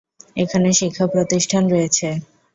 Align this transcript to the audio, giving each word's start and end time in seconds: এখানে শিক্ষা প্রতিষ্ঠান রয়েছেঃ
এখানে 0.37 0.69
শিক্ষা 0.73 1.05
প্রতিষ্ঠান 1.07 1.63
রয়েছেঃ 1.69 2.15